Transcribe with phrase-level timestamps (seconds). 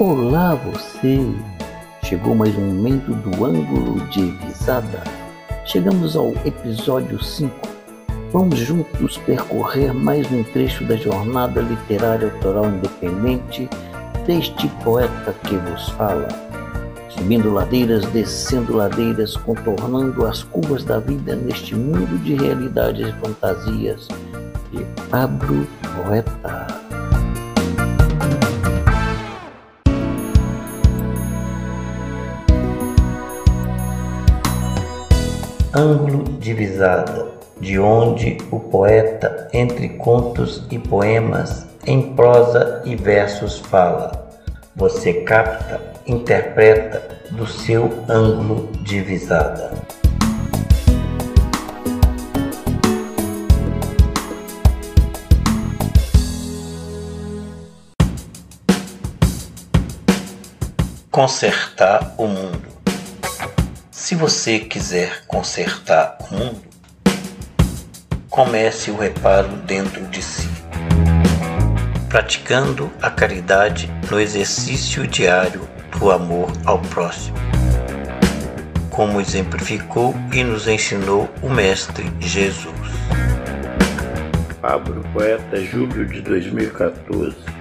[0.00, 1.18] Olá você!
[2.04, 5.02] Chegou mais um momento do ângulo de visada.
[5.64, 7.52] Chegamos ao episódio 5.
[8.30, 13.68] Vamos juntos percorrer mais um trecho da jornada literária autoral independente
[14.24, 16.28] deste poeta que vos fala.
[17.08, 24.06] Subindo ladeiras, descendo ladeiras, contornando as curvas da vida neste mundo de realidades e fantasias
[24.70, 26.77] de Pablo Poeta.
[35.74, 37.26] Ângulo de visada,
[37.60, 44.30] de onde o poeta, entre contos e poemas, em prosa e versos fala.
[44.74, 49.72] Você capta, interpreta do seu ângulo de visada.
[61.10, 62.77] Consertar o mundo.
[64.08, 66.62] Se você quiser consertar o mundo,
[68.30, 70.48] comece o reparo dentro de si,
[72.08, 77.36] praticando a caridade no exercício diário do amor ao próximo,
[78.88, 82.74] como exemplificou e nos ensinou o Mestre Jesus.
[84.62, 87.57] Pablo Poeta, julho de 2014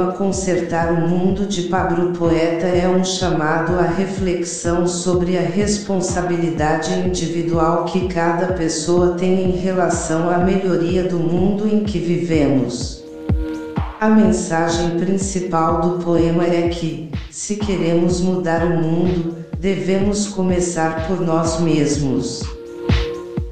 [0.00, 5.42] O poema Consertar o Mundo de Pablo Poeta é um chamado à reflexão sobre a
[5.42, 13.04] responsabilidade individual que cada pessoa tem em relação à melhoria do mundo em que vivemos.
[14.00, 21.20] A mensagem principal do poema é que, se queremos mudar o mundo, devemos começar por
[21.20, 22.59] nós mesmos.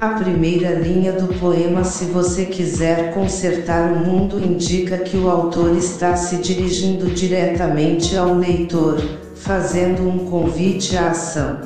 [0.01, 5.75] A primeira linha do poema Se você quiser consertar o mundo indica que o autor
[5.75, 8.97] está se dirigindo diretamente ao leitor,
[9.35, 11.59] fazendo um convite à ação.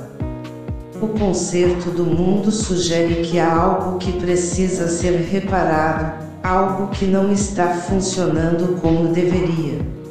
[0.99, 7.31] O conserto do mundo sugere que há algo que precisa ser reparado, algo que não
[7.31, 10.02] está funcionando como deveria.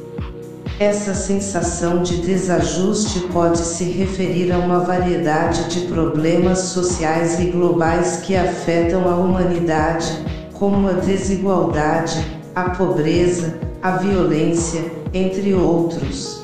[0.79, 8.17] Essa sensação de desajuste pode se referir a uma variedade de problemas sociais e globais
[8.17, 10.11] que afetam a humanidade,
[10.51, 12.25] como a desigualdade,
[12.55, 16.43] a pobreza, a violência, entre outros.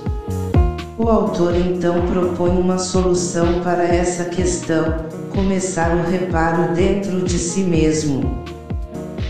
[0.98, 7.62] O autor então propõe uma solução para essa questão: começar o reparo dentro de si
[7.62, 8.44] mesmo.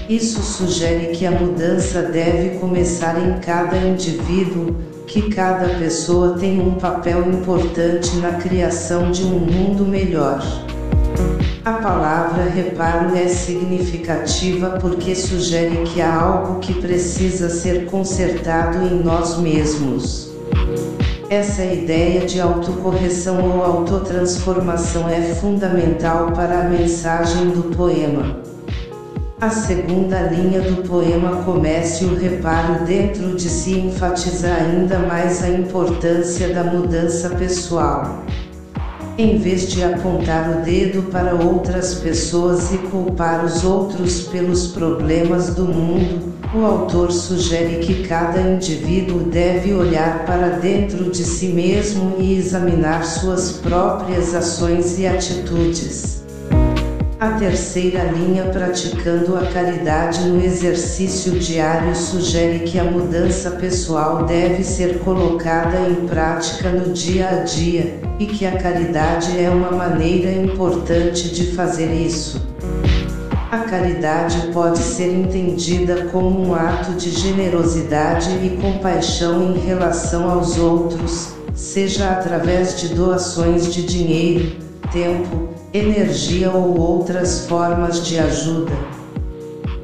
[0.10, 4.76] Isso sugere que a mudança deve começar em cada indivíduo,
[5.06, 10.44] que cada pessoa tem um papel importante na criação de um mundo melhor.
[11.64, 19.04] A palavra reparo é significativa porque sugere que há algo que precisa ser consertado em
[19.04, 20.32] nós mesmos.
[21.30, 28.49] Essa ideia de autocorreção ou autotransformação é fundamental para a mensagem do poema.
[29.42, 35.48] A segunda linha do poema Comece o reparo dentro de si enfatiza ainda mais a
[35.48, 38.26] importância da mudança pessoal.
[39.18, 45.56] Em vez de apontar o dedo para outras pessoas e culpar os outros pelos problemas
[45.56, 52.18] do mundo, o autor sugere que cada indivíduo deve olhar para dentro de si mesmo
[52.20, 56.29] e examinar suas próprias ações e atitudes.
[57.20, 64.64] A terceira linha praticando a caridade no exercício diário sugere que a mudança pessoal deve
[64.64, 70.32] ser colocada em prática no dia a dia, e que a caridade é uma maneira
[70.32, 72.42] importante de fazer isso.
[73.52, 80.58] A caridade pode ser entendida como um ato de generosidade e compaixão em relação aos
[80.58, 88.74] outros, seja através de doações de dinheiro, tempo, energia ou outras formas de ajuda.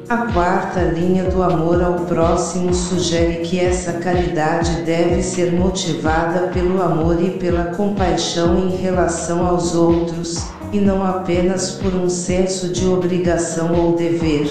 [0.08, 6.80] A quarta linha do amor ao próximo sugere que essa caridade deve ser motivada pelo
[6.80, 12.86] amor e pela compaixão em relação aos outros, e não apenas por um senso de
[12.86, 14.48] obrigação ou dever.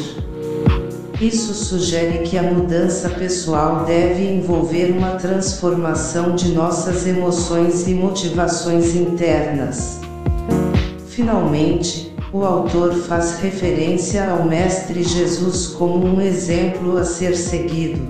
[1.22, 8.94] Isso sugere que a mudança pessoal deve envolver uma transformação de nossas emoções e motivações
[8.94, 10.05] internas.
[11.16, 18.02] Finalmente, o autor faz referência ao Mestre Jesus como um exemplo a ser seguido.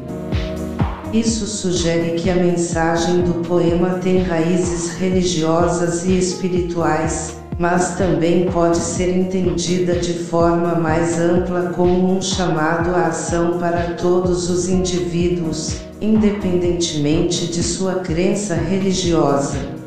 [1.14, 8.78] Isso sugere que a mensagem do poema tem raízes religiosas e espirituais, mas também pode
[8.78, 15.76] ser entendida de forma mais ampla como um chamado à ação para todos os indivíduos,
[16.02, 19.85] independentemente de sua crença religiosa.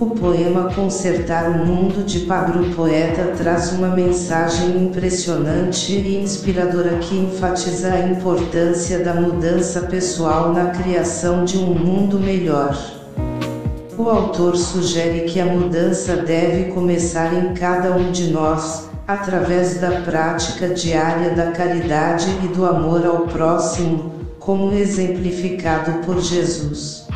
[0.00, 7.14] O poema Consertar o Mundo de Pablo Poeta traz uma mensagem impressionante e inspiradora que
[7.14, 12.74] enfatiza a importância da mudança pessoal na criação de um mundo melhor.
[13.98, 20.00] O autor sugere que a mudança deve começar em cada um de nós, através da
[20.00, 27.06] prática diária da caridade e do amor ao próximo, como exemplificado por Jesus.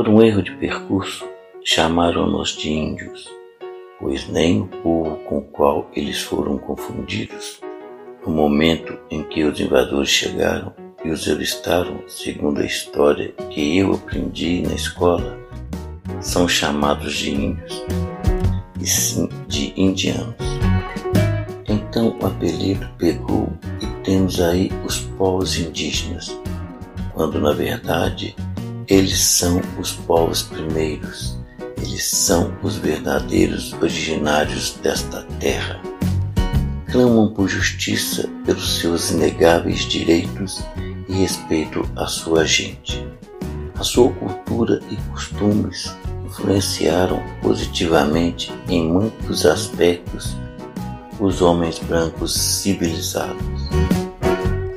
[0.00, 1.28] Por um erro de percurso,
[1.62, 3.28] chamaram-nos de índios,
[4.00, 7.60] pois nem o povo com o qual eles foram confundidos,
[8.26, 10.72] no momento em que os invasores chegaram
[11.04, 15.38] e os avistaram, segundo a história que eu aprendi na escola,
[16.18, 17.84] são chamados de índios,
[18.80, 20.34] e sim de indianos.
[21.68, 26.40] Então o apelido pegou e temos aí os povos indígenas,
[27.12, 28.34] quando na verdade
[28.90, 31.38] eles são os povos primeiros,
[31.78, 35.80] eles são os verdadeiros originários desta terra.
[36.90, 40.60] Clamam por justiça pelos seus inegáveis direitos
[41.08, 43.06] e respeito à sua gente.
[43.78, 45.96] A sua cultura e costumes
[46.26, 50.36] influenciaram positivamente em muitos aspectos
[51.20, 53.40] os homens brancos civilizados.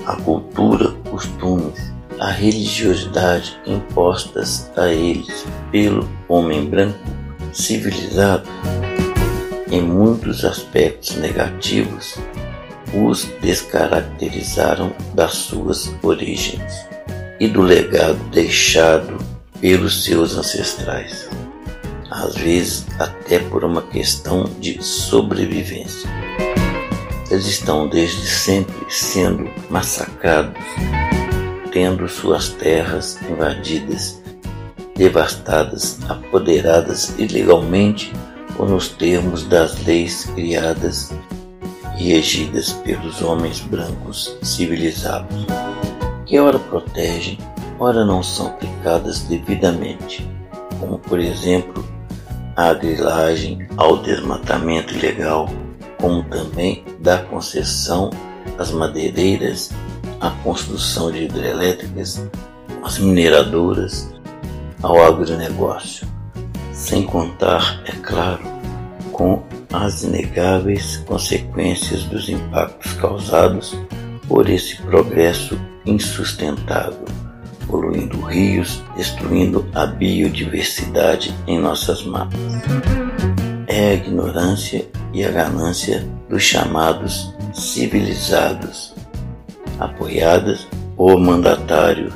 [0.05, 1.93] A cultura, costumes
[2.23, 6.97] a religiosidade impostas a eles pelo homem branco
[7.51, 8.49] civilizado,
[9.69, 12.15] em muitos aspectos negativos,
[12.93, 16.87] os descaracterizaram das suas origens
[17.41, 19.17] e do legado deixado
[19.59, 21.29] pelos seus ancestrais,
[22.09, 26.09] às vezes até por uma questão de sobrevivência.
[27.29, 30.53] Eles estão desde sempre sendo massacrados
[31.73, 34.21] tendo suas terras invadidas,
[34.95, 38.13] devastadas, apoderadas ilegalmente
[38.59, 41.11] ou nos termos das leis criadas
[41.97, 45.47] e regidas pelos homens brancos civilizados,
[46.27, 47.39] que ora protegem,
[47.79, 50.29] ora não são aplicadas devidamente,
[50.79, 51.83] como por exemplo
[52.55, 55.49] a grilagem ao desmatamento ilegal,
[55.99, 58.11] como também da concessão
[58.59, 59.71] às madeireiras
[60.23, 62.25] a construção de hidrelétricas,
[62.81, 64.09] as mineradoras,
[64.81, 66.07] ao agronegócio,
[66.71, 68.41] sem contar, é claro,
[69.11, 69.43] com
[69.73, 73.77] as inegáveis consequências dos impactos causados
[74.25, 77.05] por esse progresso insustentável,
[77.67, 82.39] poluindo rios, destruindo a biodiversidade em nossas mapas.
[83.67, 88.92] É a ignorância e a ganância dos chamados civilizados
[89.79, 92.13] apoiadas por mandatários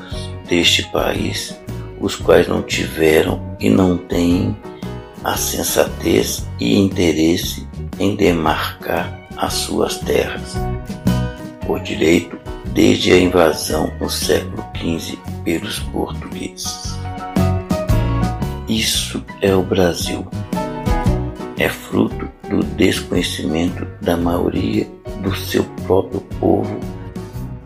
[0.47, 1.57] deste país,
[1.99, 4.55] os quais não tiveram e não têm
[5.23, 7.67] a sensatez e interesse
[7.99, 10.55] em demarcar as suas terras.
[11.65, 12.37] Por direito,
[12.73, 16.97] desde a invasão no século XV pelos portugueses.
[18.67, 20.27] Isso é o Brasil.
[21.57, 24.87] É fruto do desconhecimento da maioria
[25.23, 26.96] do seu próprio povo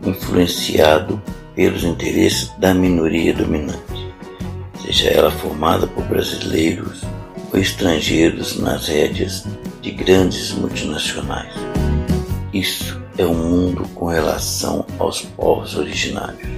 [0.04, 1.20] influenciado
[1.54, 4.12] pelos interesses da minoria dominante,
[4.82, 7.02] seja ela formada por brasileiros
[7.52, 9.44] ou estrangeiros nas rédeas
[9.80, 11.52] de grandes multinacionais.
[12.52, 16.50] Isso é o mundo com relação aos povos originários.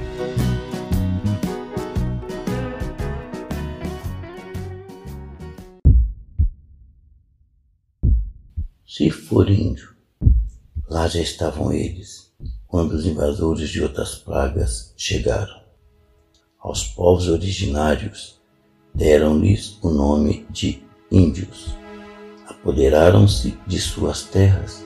[8.87, 9.93] Se for índio,
[10.89, 12.24] lá já estavam eles
[12.75, 15.61] quando os invasores de outras pragas chegaram.
[16.59, 18.41] Aos povos originários
[18.93, 21.73] deram-lhes o nome de índios.
[22.49, 24.85] Apoderaram-se de suas terras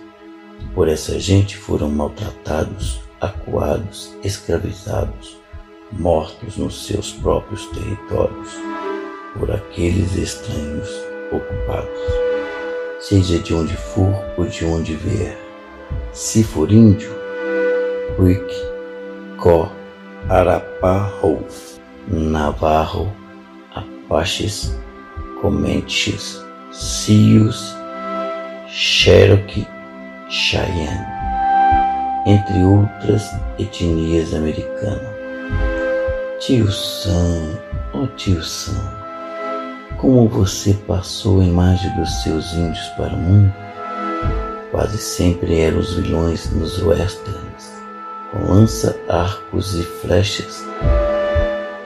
[0.60, 5.38] e por essa gente foram maltratados, acuados, escravizados,
[5.90, 8.50] mortos nos seus próprios territórios
[9.32, 10.90] por aqueles estranhos
[11.32, 11.98] ocupados.
[13.00, 15.38] Seja de onde for ou de onde vier,
[16.12, 17.17] se for índio,
[18.18, 18.52] Quick,
[19.36, 19.70] Co,
[20.28, 21.38] Arapaho,
[22.08, 23.12] Navarro,
[23.72, 24.76] Apaches,
[25.40, 27.76] Comanches, Sios,
[28.66, 29.68] Cherokee,
[30.28, 31.06] Cheyenne,
[32.26, 33.22] entre outras
[33.56, 35.16] etnias americanas.
[36.40, 37.56] Tio Sam,
[37.94, 38.98] oh tio Sam,
[39.96, 43.54] como você passou a imagem dos seus índios para o mundo?
[44.72, 47.47] Quase sempre eram os vilões nos westerns,
[48.34, 50.64] lança, arcos e flechas,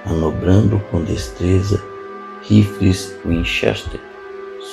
[0.04, 1.80] manobrando com destreza
[2.42, 4.00] rifles Winchester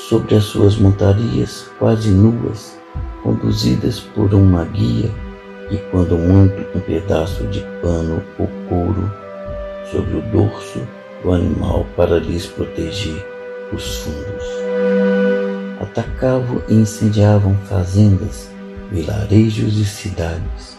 [0.08, 2.78] sobre as suas montarias quase nuas,
[3.22, 5.12] conduzidas por uma guia
[5.70, 9.12] e quando muito um pedaço de pano ou couro
[9.92, 10.82] sobre o dorso
[11.24, 13.24] do animal para lhes proteger
[13.72, 14.46] os fundos.
[15.80, 18.50] Atacavam e incendiavam fazendas,
[18.92, 20.79] vilarejos e cidades,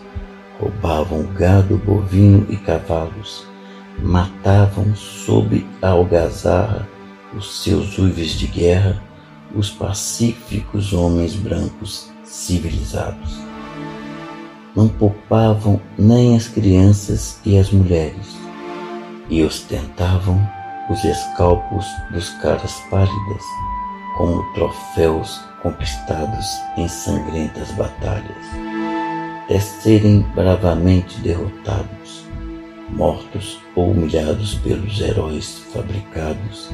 [0.61, 3.47] roubavam gado bovino e cavalos,
[4.03, 6.89] matavam sob a algazarra
[7.35, 9.03] os seus uives de guerra
[9.55, 13.39] os pacíficos homens brancos civilizados.
[14.77, 18.37] Não poupavam nem as crianças e as mulheres,
[19.29, 20.41] e ostentavam
[20.89, 23.43] os escalpos dos caras pálidas
[24.17, 28.70] como troféus conquistados em sangrentas batalhas,
[29.51, 32.25] até serem bravamente derrotados,
[32.89, 36.71] mortos ou humilhados pelos heróis fabricados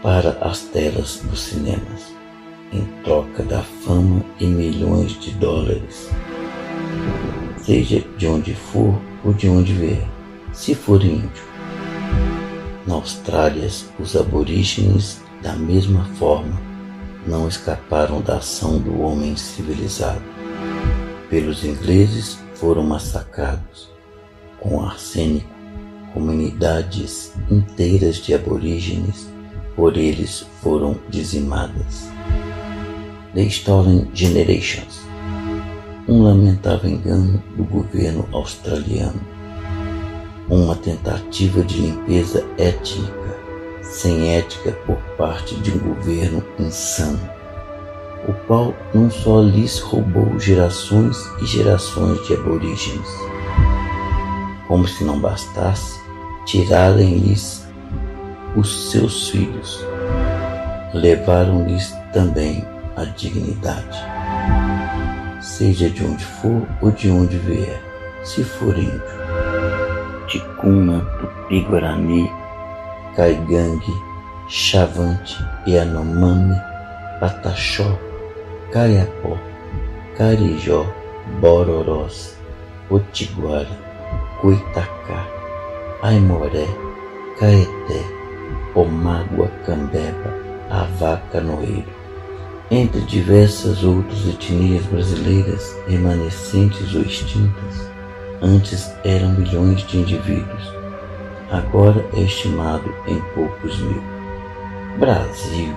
[0.00, 2.14] para as telas dos cinemas,
[2.72, 6.08] em troca da fama e milhões de dólares.
[7.58, 10.08] Seja de onde for ou de onde vier,
[10.52, 11.50] se for índio.
[12.86, 16.60] Na Austrália, os aborígenes, da mesma forma,
[17.26, 20.31] não escaparam da ação do homem civilizado.
[21.32, 23.90] Pelos ingleses foram massacrados
[24.60, 25.48] com arsênico
[26.12, 29.32] comunidades inteiras de aborígenes
[29.74, 32.06] por eles foram dizimadas.
[33.32, 35.00] The Stolen Generations
[36.06, 39.20] um lamentável engano do governo australiano,
[40.50, 43.38] uma tentativa de limpeza étnica,
[43.82, 47.20] sem ética por parte de um governo insano,
[48.28, 53.08] o qual não só lhes roubou gerações e gerações de aborígenes,
[54.68, 56.00] como se não bastasse,
[56.46, 57.66] tirarem-lhes
[58.56, 59.84] os seus filhos.
[60.94, 62.64] Levaram-lhes também
[62.96, 63.98] a dignidade.
[65.40, 67.82] Seja de onde for ou de onde vier,
[68.22, 69.02] se for índio.
[70.28, 72.30] Ticuna, Tupi-Guarani,
[73.16, 73.92] Caigangue,
[74.48, 75.36] Chavante,
[75.66, 76.56] Yanomami,
[77.20, 77.98] Pataxó,
[78.72, 79.36] Caiapó,
[80.16, 80.86] Carijó,
[81.40, 82.38] Bororós,
[82.88, 83.68] Potiguara,
[84.40, 85.26] Coitacá,
[86.00, 86.66] Aimoré,
[87.38, 88.02] Caeté,
[88.74, 90.34] Omágua, Cambeba,
[90.70, 91.84] Avaca, Noeiro.
[92.70, 97.90] Entre diversas outras etnias brasileiras remanescentes ou extintas,
[98.40, 100.72] antes eram milhões de indivíduos,
[101.50, 104.02] agora é estimado em poucos mil.
[104.98, 105.76] Brasil,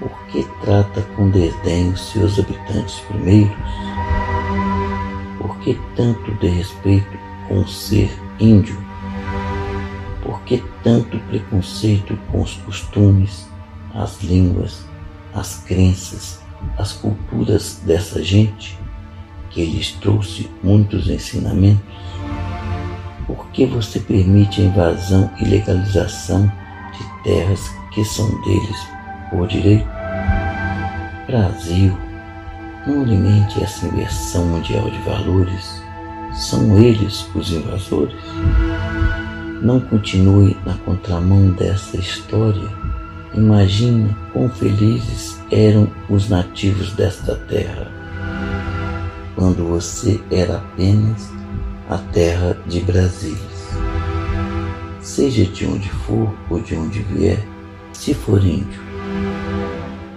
[0.00, 3.56] por que trata com desdém os seus habitantes primeiros?
[5.38, 8.78] Por que tanto desrespeito com o ser índio?
[10.22, 13.48] Por que tanto preconceito com os costumes,
[13.94, 14.84] as línguas,
[15.34, 16.40] as crenças,
[16.76, 18.78] as culturas dessa gente
[19.50, 21.82] que lhes trouxe muitos ensinamentos?
[23.26, 28.97] Por que você permite a invasão e legalização de terras que são deles
[29.30, 29.86] por direito?
[31.26, 31.96] Brasil,
[32.86, 35.82] não alimente essa inversão mundial de valores.
[36.32, 38.16] São eles os invasores?
[39.62, 42.68] Não continue na contramão dessa história.
[43.34, 47.98] Imagina quão felizes eram os nativos desta terra
[49.38, 51.30] quando você era apenas
[51.88, 53.38] a terra de Brasília.
[55.00, 57.38] Seja de onde for ou de onde vier,
[57.92, 58.82] se for índio,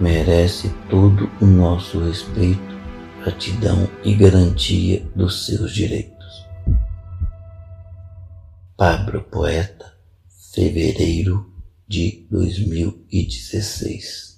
[0.02, 2.60] merece todo o nosso respeito,
[3.20, 6.44] gratidão e garantia dos seus direitos.
[8.76, 9.96] Pablo Poeta,
[10.52, 11.48] fevereiro
[11.86, 14.31] de 2016.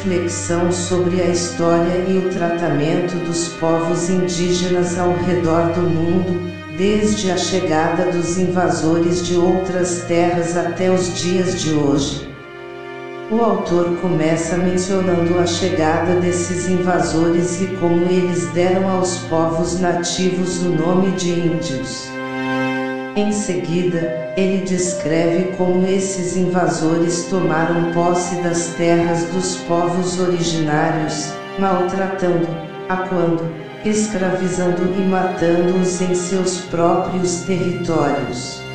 [0.00, 7.30] Reflexão sobre a história e o tratamento dos povos indígenas ao redor do mundo, desde
[7.30, 12.30] a chegada dos invasores de outras terras até os dias de hoje.
[13.30, 20.62] O autor começa mencionando a chegada desses invasores e como eles deram aos povos nativos
[20.62, 22.19] o nome de índios.
[23.16, 32.46] Em seguida, ele descreve como esses invasores tomaram posse das terras dos povos originários, maltratando,
[32.88, 33.42] aquando,
[33.84, 38.69] escravizando e matando-os em seus próprios territórios.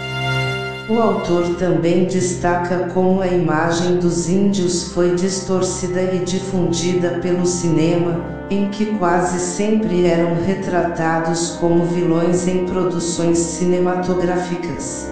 [0.88, 8.24] O autor também destaca como a imagem dos índios foi distorcida e difundida pelo cinema,
[8.51, 15.08] em que quase sempre eram retratados como vilões em produções cinematográficas.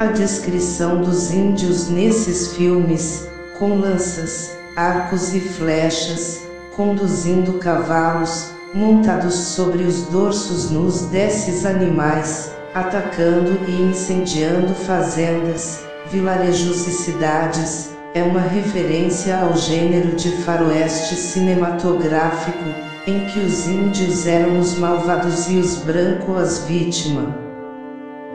[0.00, 3.28] A descrição dos índios nesses filmes,
[3.60, 6.40] com lanças, arcos e flechas,
[6.74, 16.90] conduzindo cavalos, montados sobre os dorsos nus desses animais, atacando e incendiando fazendas, vilarejos e
[16.90, 22.64] cidades, é uma referência ao gênero de faroeste cinematográfico,
[23.06, 27.28] em que os índios eram os malvados e os brancos as vítimas.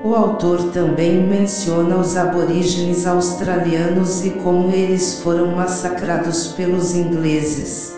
[0.03, 7.93] O autor também menciona os aborígenes australianos e como eles foram massacrados pelos ingleses.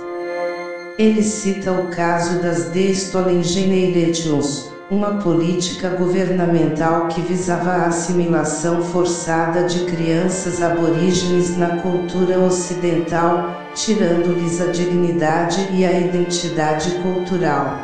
[0.98, 8.84] Ele cita o caso das The Stolen Generations, uma política governamental que visava a assimilação
[8.84, 17.80] forçada de crianças aborígenes na cultura ocidental, tirando-lhes a dignidade e a identidade cultural.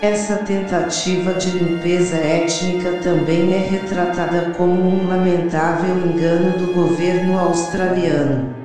[0.00, 8.57] Essa tentativa de limpeza étnica também é retratada como um lamentável engano do governo australiano.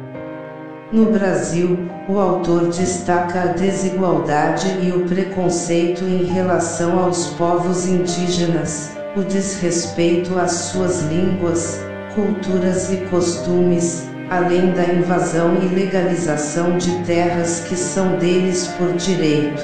[0.94, 8.92] No Brasil, o autor destaca a desigualdade e o preconceito em relação aos povos indígenas,
[9.18, 11.80] o desrespeito às suas línguas,
[12.14, 19.64] culturas e costumes, além da invasão e legalização de terras que são deles por direito.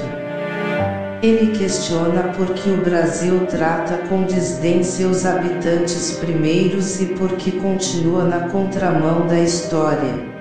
[1.22, 7.52] Ele questiona por que o Brasil trata com desdém seus habitantes primeiros e por que
[7.52, 10.39] continua na contramão da história.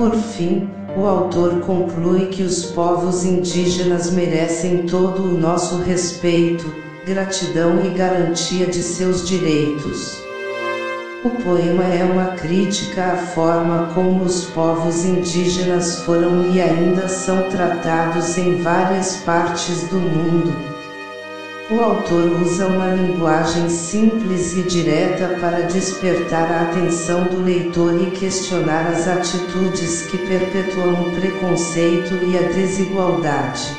[0.00, 7.84] Por fim, o autor conclui que os povos indígenas merecem todo o nosso respeito, gratidão
[7.84, 10.22] e garantia de seus direitos.
[11.22, 17.50] O poema é uma crítica à forma como os povos indígenas foram e ainda são
[17.50, 20.69] tratados em várias partes do mundo.
[21.72, 28.10] O autor usa uma linguagem simples e direta para despertar a atenção do leitor e
[28.10, 33.70] questionar as atitudes que perpetuam o preconceito e a desigualdade.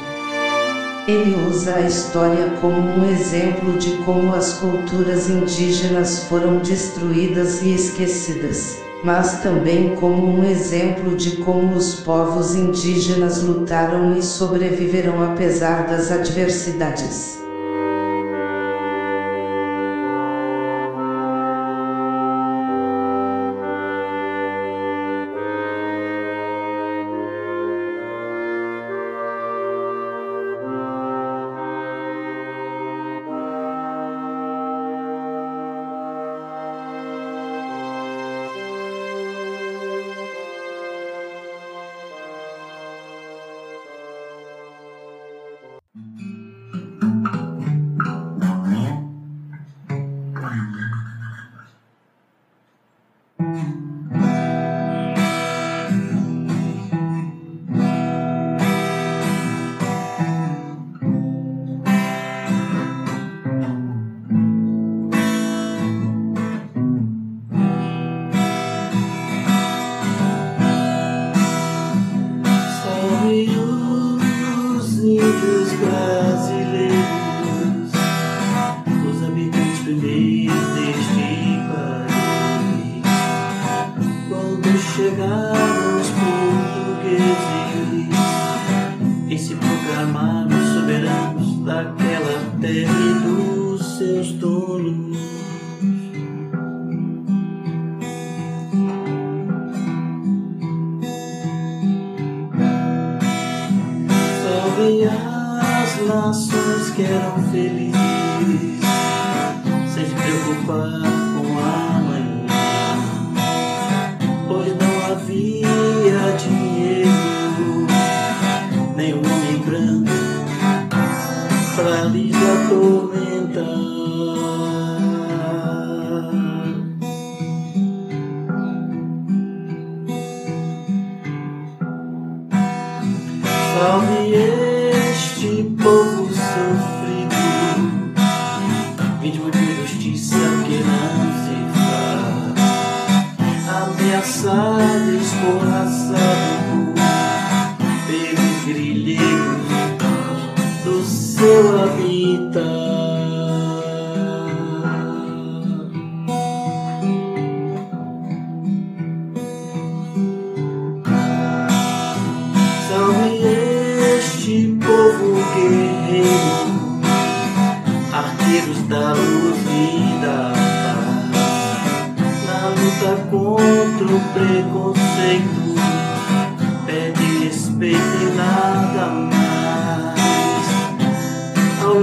[1.06, 7.74] Ele usa a história como um exemplo de como as culturas indígenas foram destruídas e
[7.74, 15.88] esquecidas, mas também como um exemplo de como os povos indígenas lutaram e sobreviveram apesar
[15.88, 17.42] das adversidades.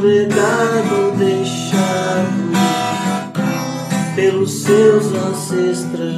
[0.00, 2.48] Legado deixado
[4.14, 6.08] pelos seus ancestrais.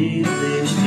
[0.00, 0.79] Habitantes primeiros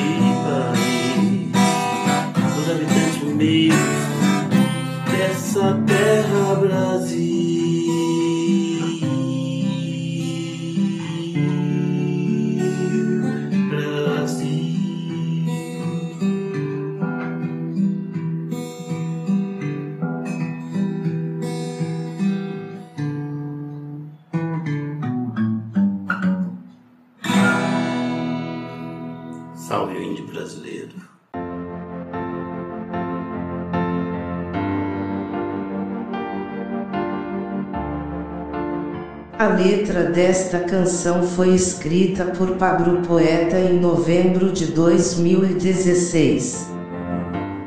[40.13, 46.67] desta canção foi escrita por Pablo Poeta em novembro de 2016.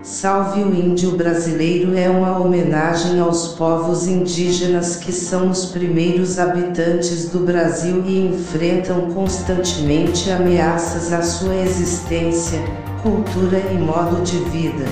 [0.01, 7.29] Salve o Índio Brasileiro é uma homenagem aos povos indígenas que são os primeiros habitantes
[7.31, 12.61] do Brasil e enfrentam constantemente ameaças à sua existência,
[13.03, 14.85] cultura e modo de vida.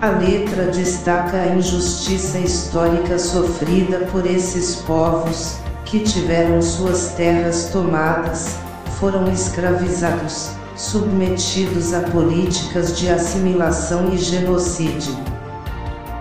[0.00, 8.56] A letra destaca a injustiça histórica sofrida por esses povos, que tiveram suas terras tomadas,
[8.98, 15.16] foram escravizados, submetidos a políticas de assimilação e genocídio.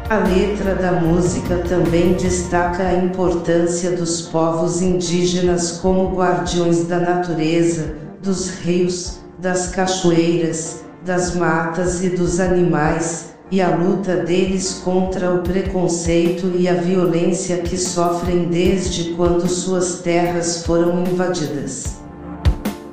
[0.08, 7.96] A letra da música também destaca a importância dos povos indígenas como guardiões da natureza,
[8.22, 15.40] dos rios, das cachoeiras, das matas e dos animais, e a luta deles contra o
[15.40, 21.98] preconceito e a violência que sofrem desde quando suas terras foram invadidas.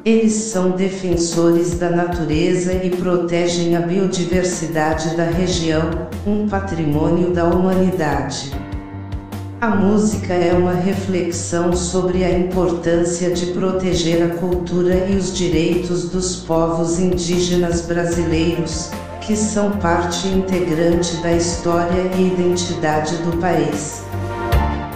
[0.05, 8.53] Eles são defensores da natureza e protegem a biodiversidade da região, um patrimônio da humanidade.
[9.61, 16.09] A música é uma reflexão sobre a importância de proteger a cultura e os direitos
[16.09, 18.91] dos povos indígenas brasileiros,
[19.23, 24.03] que são parte integrante da história e identidade do país.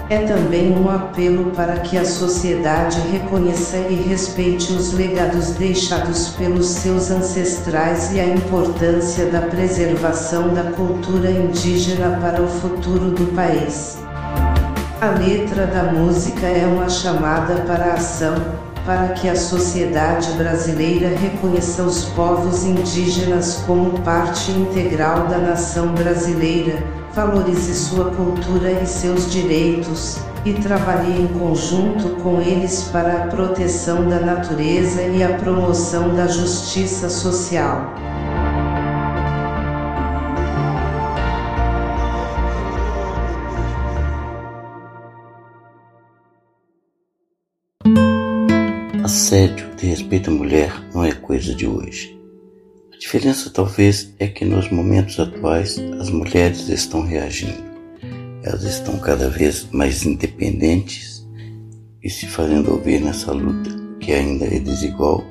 [0.08, 6.66] É também um apelo para que a sociedade reconheça e respeite os legados deixados pelos
[6.66, 13.98] seus ancestrais e a importância da preservação da cultura indígena para o futuro do país.
[15.00, 18.34] A letra da música é uma chamada para a ação,
[18.87, 26.83] para que a sociedade brasileira reconheça os povos indígenas como parte integral da nação brasileira,
[27.12, 34.09] valorize sua cultura e seus direitos, e trabalhe em conjunto com eles para a proteção
[34.09, 37.92] da natureza e a promoção da justiça social.
[49.06, 52.20] Assédio, de respeito à mulher, não é coisa de hoje.
[52.92, 57.62] A diferença talvez é que nos momentos atuais as mulheres estão reagindo.
[58.42, 61.24] Elas estão cada vez mais independentes
[62.02, 65.24] e se fazendo ouvir nessa luta que ainda é desigual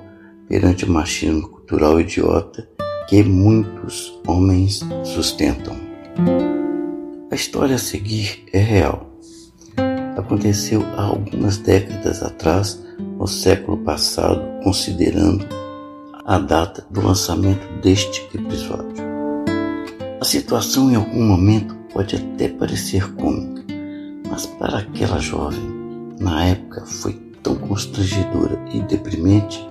[0.47, 2.65] perante o machismo cultural idiota
[3.09, 5.75] que muitos homens sustentam.
[7.29, 9.14] A história a seguir é real.
[10.17, 15.45] Aconteceu há algumas décadas atrás no século passado, considerando
[16.25, 19.04] a data do lançamento deste episódio.
[20.19, 23.63] A situação em algum momento pode até parecer cômica,
[24.30, 25.63] mas para aquela jovem,
[26.19, 29.67] na época foi tão constrangedora e deprimente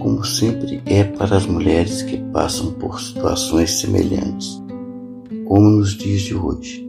[0.00, 4.62] como sempre é para as mulheres que passam por situações semelhantes,
[5.46, 6.88] como nos dias de hoje.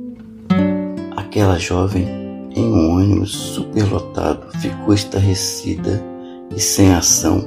[1.15, 2.26] Aquela jovem
[2.57, 6.03] em um ônibus superlotado, ficou estarrecida
[6.55, 7.45] e sem ação.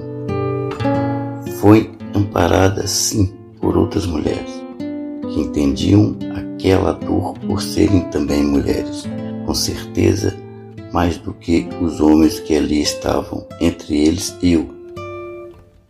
[1.60, 9.04] Foi amparada, sim, por outras mulheres, que entendiam aquela dor por serem também mulheres,
[9.44, 10.36] com certeza
[10.92, 14.68] mais do que os homens que ali estavam, entre eles eu,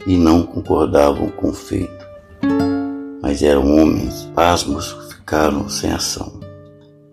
[0.06, 2.06] e não concordavam com o feito.
[3.22, 6.49] Mas eram homens, pasmos, ficaram sem ação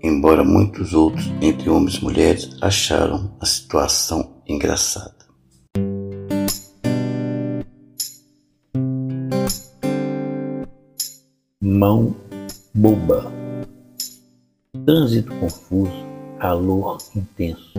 [0.02, 5.16] embora muitos outros, entre homens e mulheres, acharam a situação engraçada.
[11.62, 12.16] Mão
[12.74, 13.32] boba.
[14.86, 16.06] Trânsito confuso,
[16.40, 17.74] calor intenso.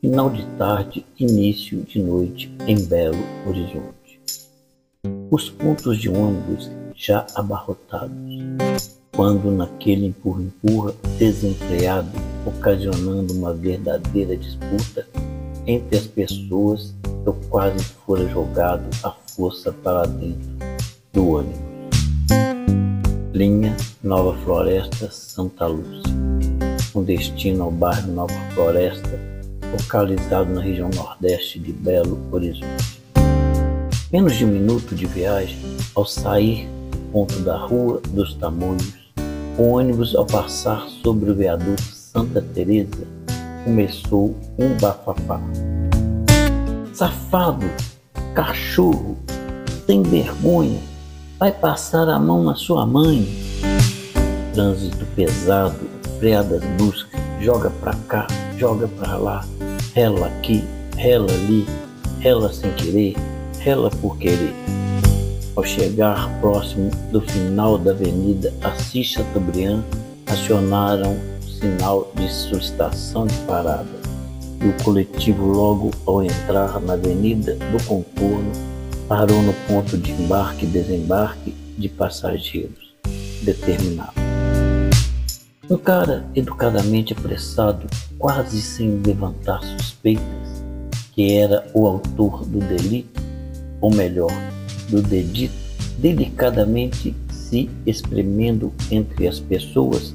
[0.00, 4.20] Final de tarde, início de noite em Belo Horizonte.
[5.30, 8.16] Os pontos de ônibus já abarrotados
[9.16, 12.10] quando naquele empurra-empurra desenfreado,
[12.44, 15.08] ocasionando uma verdadeira disputa
[15.66, 20.46] entre as pessoas, eu quase fora jogado à força para dentro
[21.14, 21.58] do ônibus.
[23.32, 26.14] Linha Nova Floresta Santa Lúcia,
[26.92, 29.18] com destino ao bairro Nova Floresta,
[29.72, 33.02] localizado na região nordeste de Belo Horizonte.
[34.12, 35.58] Menos de um minuto de viagem,
[35.94, 39.05] ao sair do ponto da Rua dos Tamoios,
[39.58, 43.06] o ônibus, ao passar sobre o viaduto Santa Teresa,
[43.64, 45.40] começou um bafafá.
[46.92, 47.66] Safado,
[48.34, 49.16] cachorro,
[49.86, 50.78] sem vergonha,
[51.38, 53.26] vai passar a mão na sua mãe.
[54.52, 55.88] Trânsito pesado,
[56.18, 59.44] freadas bruscas, joga pra cá, joga pra lá,
[59.94, 60.64] rela aqui,
[60.96, 61.66] rela ali,
[62.20, 63.14] rela sem querer,
[63.58, 64.54] rela por querer.
[65.56, 69.82] Ao chegar próximo do final da avenida Assis Chateaubriand,
[70.26, 73.88] acionaram sinal de solicitação de parada.
[74.60, 78.52] E o coletivo, logo ao entrar na avenida do contorno,
[79.08, 82.94] parou no ponto de embarque e desembarque de passageiros
[83.42, 84.12] determinado.
[85.70, 87.86] Um cara educadamente apressado,
[88.18, 90.62] quase sem levantar suspeitas,
[91.12, 93.22] que era o autor do delito,
[93.80, 94.30] ou melhor,
[94.88, 95.54] do dedito,
[95.98, 100.14] delicadamente se espremendo entre as pessoas,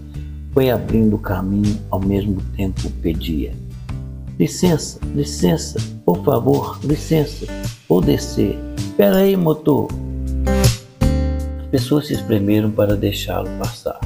[0.54, 3.54] foi abrindo caminho ao mesmo tempo pedia.
[4.38, 7.46] Licença, licença, por favor, licença,
[7.88, 8.58] vou descer.
[8.78, 9.88] Espera aí, motor.
[11.60, 14.00] As pessoas se espremeram para deixá-lo passar.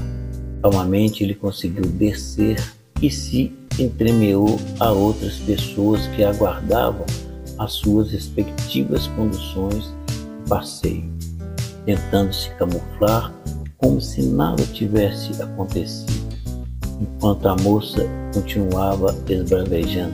[0.62, 2.62] Calmamente ele conseguiu descer
[3.02, 7.06] e se entremeou a outras pessoas que aguardavam
[7.58, 9.95] as suas respectivas conduções
[10.48, 11.12] passeio,
[11.86, 13.34] tentando se camuflar
[13.78, 16.36] como se nada tivesse acontecido,
[17.00, 20.14] enquanto a moça continuava esbravejando.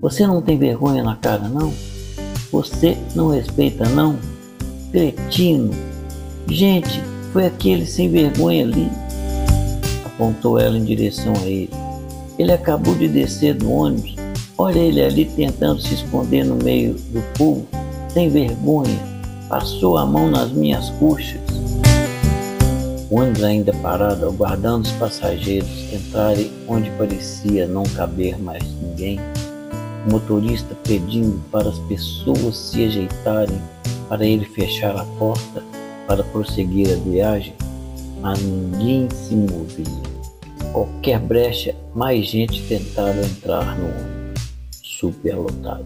[0.00, 1.72] Você não tem vergonha na cara, não?
[2.50, 4.18] Você não respeita, não?
[4.90, 5.70] Cretino!
[6.48, 8.88] Gente, foi aquele sem vergonha ali.
[10.04, 11.70] Apontou ela em direção a ele.
[12.38, 14.16] Ele acabou de descer do ônibus.
[14.58, 17.66] Olha ele ali tentando se esconder no meio do povo,
[18.12, 19.11] sem vergonha
[19.52, 21.38] passou a mão nas minhas coxas.
[23.10, 29.20] O ônibus ainda parado, aguardando os passageiros entrarem onde parecia não caber mais ninguém.
[30.06, 33.60] O motorista pedindo para as pessoas se ajeitarem
[34.08, 35.62] para ele fechar a porta
[36.06, 37.52] para prosseguir a viagem,
[38.22, 40.02] mas ninguém se movia.
[40.72, 44.50] Qualquer brecha, mais gente tentava entrar no ônibus,
[44.82, 45.84] superlotado.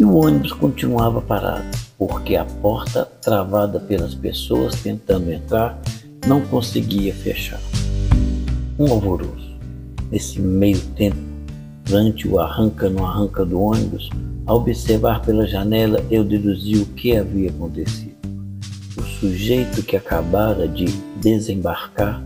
[0.00, 5.80] E o ônibus continuava parado porque a porta, travada pelas pessoas tentando entrar,
[6.26, 7.60] não conseguia fechar.
[8.78, 9.52] Um alvoroço.
[10.10, 11.32] Nesse meio tempo,
[11.84, 14.08] Durante o arranca no arranca do ônibus,
[14.46, 18.16] ao observar pela janela, eu deduzi o que havia acontecido.
[18.96, 20.86] O sujeito que acabara de
[21.20, 22.22] desembarcar,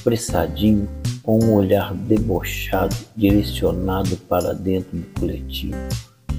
[0.00, 0.88] apressadinho,
[1.22, 5.76] com um olhar debochado direcionado para dentro do coletivo,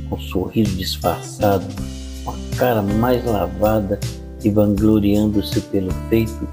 [0.09, 1.65] com um sorriso disfarçado,
[2.23, 3.99] com a cara mais lavada
[4.43, 6.47] e vangloriando-se pelo feito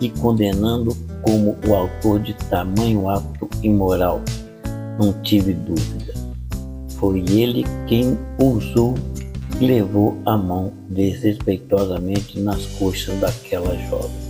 [0.00, 4.20] e condenando como o autor de tamanho ato imoral.
[4.98, 6.14] Não tive dúvida.
[6.98, 8.94] Foi ele quem ousou
[9.60, 14.26] e levou a mão desrespeitosamente nas coxas daquela jovem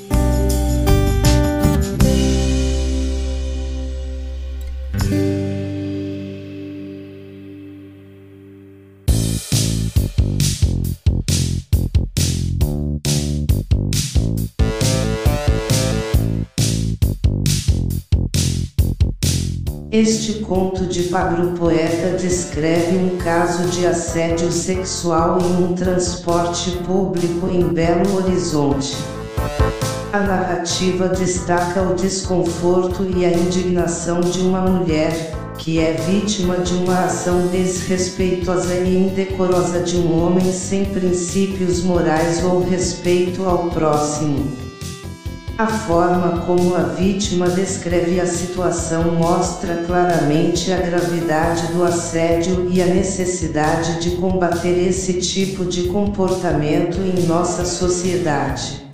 [19.97, 27.47] Este conto de Pablo Poeta descreve um caso de assédio sexual em um transporte público
[27.47, 28.93] em Belo Horizonte.
[30.11, 36.73] A narrativa destaca o desconforto e a indignação de uma mulher, que é vítima de
[36.73, 44.64] uma ação desrespeitosa e indecorosa de um homem sem princípios morais ou respeito ao próximo.
[45.57, 52.81] A forma como a vítima descreve a situação mostra claramente a gravidade do assédio e
[52.81, 58.85] a necessidade de combater esse tipo de comportamento em nossa sociedade.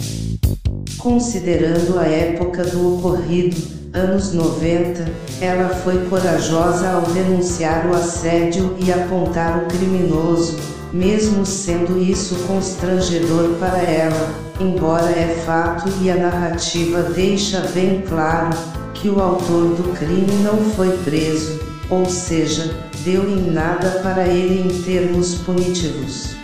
[0.99, 3.57] Considerando a época do ocorrido,
[3.91, 10.59] anos 90, ela foi corajosa ao denunciar o assédio e apontar o criminoso,
[10.93, 18.55] mesmo sendo isso constrangedor para ela embora é fato e a narrativa deixa bem claro
[18.93, 24.61] que o autor do crime não foi preso, ou seja, deu em nada para ele
[24.61, 26.35] em termos punitivos.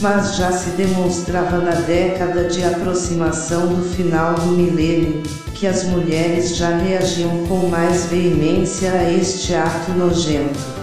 [0.00, 5.22] Mas já se demonstrava na década de aproximação do final do milênio,
[5.54, 10.81] que as mulheres já reagiam com mais veemência a este ato nojento.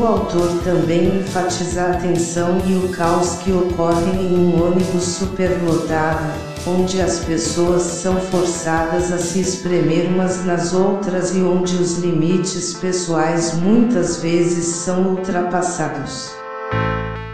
[0.00, 6.24] O autor também enfatiza a tensão e o caos que ocorrem em um ônibus superlotado,
[6.66, 12.72] onde as pessoas são forçadas a se espremer umas nas outras e onde os limites
[12.72, 16.30] pessoais muitas vezes são ultrapassados.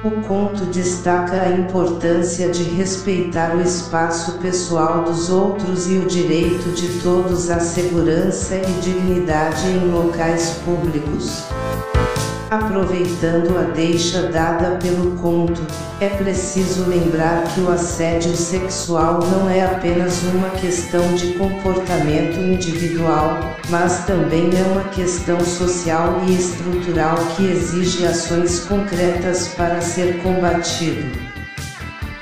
[0.02, 6.69] O conto destaca a importância de respeitar o espaço pessoal dos outros e o direito
[6.71, 11.44] de todos à segurança e dignidade em locais públicos.
[12.51, 15.61] Aproveitando a deixa dada pelo conto,
[16.01, 23.40] é preciso lembrar que o assédio sexual não é apenas uma questão de comportamento individual,
[23.69, 31.05] mas também é uma questão social e estrutural que exige ações concretas para ser combatido.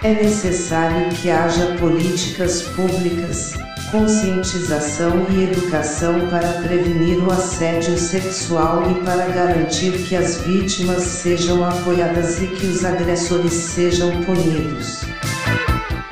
[0.03, 3.53] É necessário que haja políticas públicas,
[3.95, 11.65] conscientização e educação para prevenir o assédio sexual e para garantir que as vítimas sejam
[11.65, 15.03] apoiadas e que os agressores sejam punidos.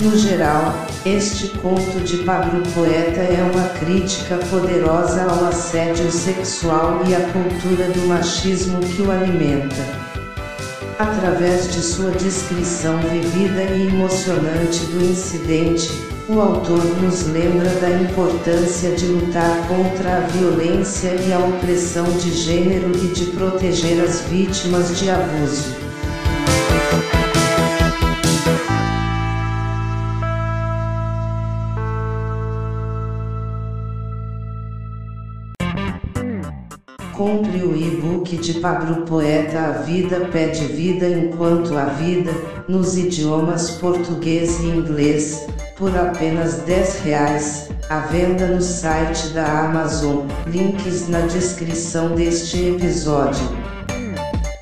[0.01, 7.17] No geral, este conto de Pablo Poeta é uma crítica poderosa ao assédio sexual e
[7.17, 9.83] à cultura do machismo que o alimenta.
[11.01, 18.95] Através de sua descrição vivida e emocionante do incidente, o autor nos lembra da importância
[18.95, 24.99] de lutar contra a violência e a opressão de gênero e de proteger as vítimas
[24.99, 25.92] de abuso.
[37.23, 42.33] Compre o e-book de Pablo Poeta A Vida Pede Vida Enquanto a Vida,
[42.67, 45.47] nos idiomas português e inglês,
[45.77, 53.47] por apenas 10 reais, à venda no site da Amazon, links na descrição deste episódio.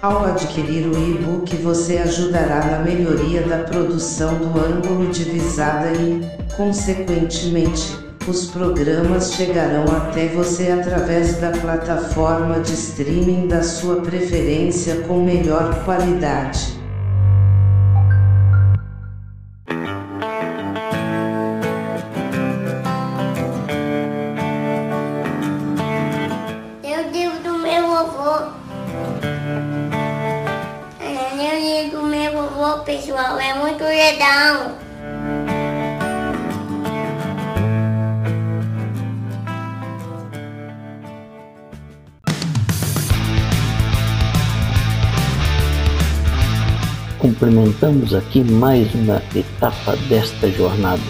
[0.02, 6.20] Ao adquirir o e-book você ajudará na melhoria da produção do ângulo de visada e,
[6.58, 15.24] consequentemente, os programas chegarão até você através da plataforma de streaming da sua preferência com
[15.24, 16.78] melhor qualidade.
[26.84, 28.52] Eu digo do meu vovô.
[31.02, 34.79] Eu digo do meu vovô, pessoal, é muito legal.
[47.40, 51.00] Cumprimentamos aqui mais uma etapa desta jornada,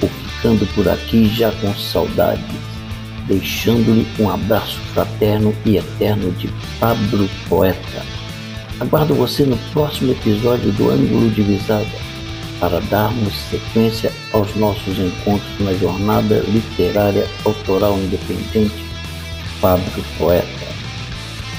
[0.00, 2.44] ficando por aqui já com saudades,
[3.28, 6.50] deixando-lhe um abraço fraterno e eterno de
[6.80, 8.04] Pablo Poeta.
[8.80, 11.60] Aguardo você no próximo episódio do Ângulo de
[12.58, 18.84] para darmos sequência aos nossos encontros na jornada literária autoral independente
[19.60, 20.71] Pablo Poeta.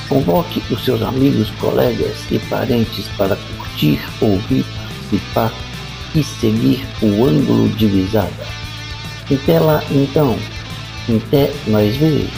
[0.09, 4.65] Convoque os seus amigos, colegas e parentes para curtir, ouvir,
[5.13, 5.51] participar
[6.15, 8.31] e seguir o ângulo de visada.
[9.31, 10.37] Até lá então,
[11.09, 12.29] até nós ver.